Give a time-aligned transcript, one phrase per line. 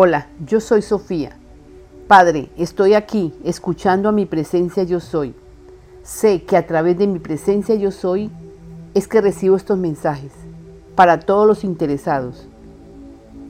[0.00, 1.32] Hola, yo soy Sofía.
[2.06, 5.34] Padre, estoy aquí, escuchando a mi presencia yo soy.
[6.04, 8.30] Sé que a través de mi presencia yo soy
[8.94, 10.30] es que recibo estos mensajes
[10.94, 12.46] para todos los interesados.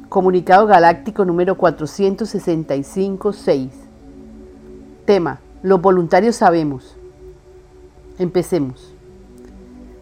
[0.08, 3.68] Comunicado Galáctico número 465-6.
[5.04, 6.96] Tema, los voluntarios sabemos.
[8.18, 8.94] Empecemos.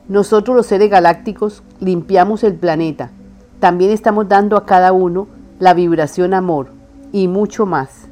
[0.07, 3.11] Nosotros los seres galácticos limpiamos el planeta.
[3.59, 6.71] También estamos dando a cada uno la vibración amor
[7.13, 8.09] y mucho más,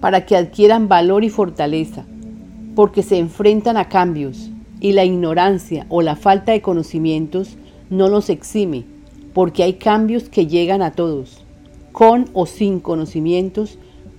[0.00, 2.04] para que adquieran valor y fortaleza,
[2.76, 7.56] porque se enfrentan a cambios y la ignorancia o la falta de conocimientos
[7.90, 8.84] no los exime,
[9.34, 11.42] porque hay cambios que llegan a todos.
[11.90, 13.76] Con o sin conocimientos,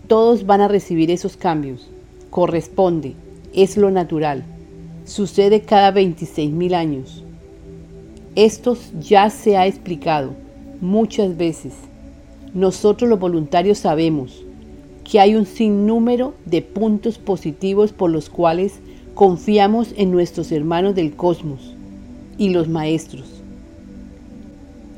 [0.07, 1.89] todos van a recibir esos cambios.
[2.29, 3.15] Corresponde,
[3.53, 4.43] es lo natural.
[5.05, 7.23] Sucede cada 26 mil años.
[8.35, 10.31] Esto ya se ha explicado
[10.81, 11.73] muchas veces
[12.53, 14.43] nosotros los voluntarios sabemos
[15.03, 18.79] que hay un sinnúmero de puntos positivos por los cuales
[19.13, 21.75] confiamos en nuestros hermanos del cosmos
[22.39, 23.41] y los maestros.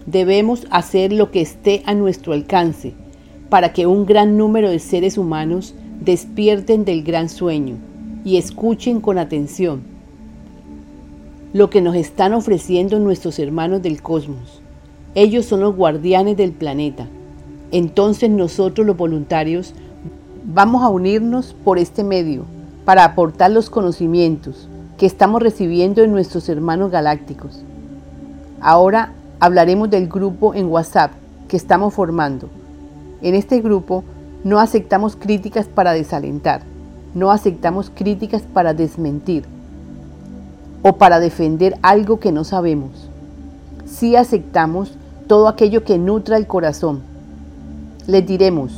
[0.06, 2.94] Debemos hacer lo que esté a nuestro alcance
[3.50, 7.76] para que un gran número de seres humanos despierten del gran sueño
[8.24, 9.82] y escuchen con atención
[11.52, 14.62] lo que nos están ofreciendo nuestros hermanos del cosmos.
[15.16, 17.08] Ellos son los guardianes del planeta
[17.72, 19.74] entonces nosotros los voluntarios
[20.44, 22.46] vamos a unirnos por este medio
[22.86, 27.64] para aportar los conocimientos que estamos recibiendo de nuestros hermanos galácticos.
[28.60, 31.12] Ahora hablaremos del grupo en WhatsApp
[31.48, 32.50] que estamos formando.
[33.22, 34.04] En este grupo
[34.44, 36.62] no aceptamos críticas para desalentar,
[37.14, 39.46] no aceptamos críticas para desmentir
[40.84, 43.10] o para defender algo que no sabemos.
[43.86, 44.98] Sí aceptamos
[45.28, 47.11] todo aquello que nutra el corazón
[48.08, 48.72] les diremos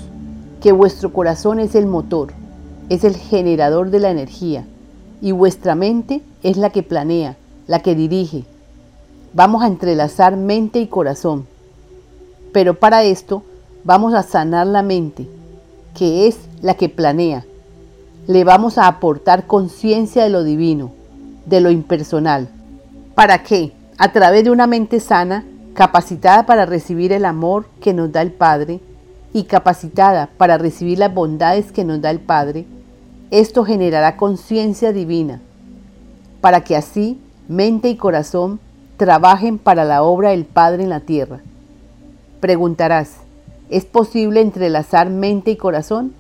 [0.62, 2.34] que vuestro corazón es el motor,
[2.90, 4.66] es el generador de la energía
[5.22, 8.46] y vuestra mente es la que planea, la que dirige.
[9.34, 11.48] Vamos a entrelazar mente y corazón.
[12.52, 13.44] Pero para esto
[13.84, 15.28] vamos a sanar la mente,
[15.96, 17.46] que es la que planea.
[18.28, 20.92] Le vamos a aportar conciencia de lo divino,
[21.46, 22.48] de lo impersonal.
[23.16, 23.74] ¿Para qué?
[23.98, 28.32] A través de una mente sana, capacitada para recibir el amor que nos da el
[28.32, 28.80] Padre,
[29.34, 32.66] y capacitada para recibir las bondades que nos da el Padre,
[33.32, 35.42] esto generará conciencia divina,
[36.40, 38.60] para que así mente y corazón
[38.96, 41.42] trabajen para la obra del Padre en la tierra.
[42.40, 43.16] Preguntarás,
[43.70, 46.14] ¿es posible entrelazar mente y corazón?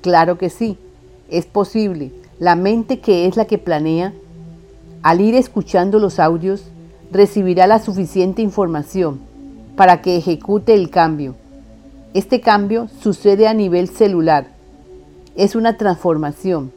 [0.00, 0.78] Claro que sí,
[1.28, 2.12] es posible.
[2.38, 4.12] La mente que es la que planea,
[5.02, 6.62] al ir escuchando los audios,
[7.10, 9.20] recibirá la suficiente información
[9.74, 11.34] para que ejecute el cambio
[12.12, 14.48] este cambio sucede a nivel celular.
[15.36, 16.72] Es una transformación.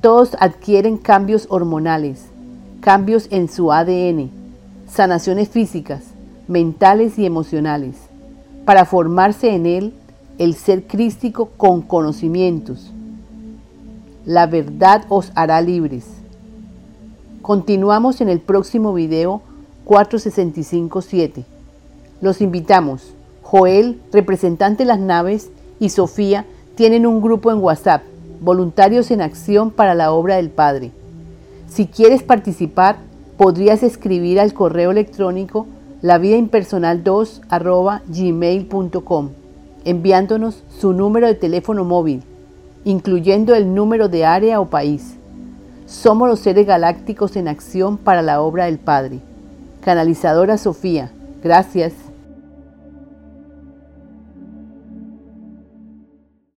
[0.00, 2.26] Todos adquieren cambios hormonales,
[2.80, 4.30] cambios en su ADN,
[4.88, 6.04] sanaciones físicas,
[6.46, 7.96] mentales y emocionales,
[8.64, 9.94] para formarse en él
[10.38, 12.92] el ser crístico con conocimientos.
[14.24, 16.06] La verdad os hará libres.
[17.42, 19.42] Continuamos en el próximo video
[19.86, 21.44] 465.7.
[22.20, 23.15] Los invitamos
[23.48, 28.02] Joel, representante de las naves, y Sofía tienen un grupo en WhatsApp,
[28.40, 30.90] Voluntarios en Acción para la Obra del Padre.
[31.68, 32.96] Si quieres participar,
[33.36, 35.68] podrías escribir al correo electrónico
[36.02, 39.30] lavidaimpersonal2 gmail.com
[39.84, 42.24] enviándonos su número de teléfono móvil,
[42.84, 45.14] incluyendo el número de área o país.
[45.86, 49.20] Somos los seres galácticos en acción para la obra del Padre.
[49.82, 51.12] Canalizadora Sofía,
[51.44, 52.05] gracias.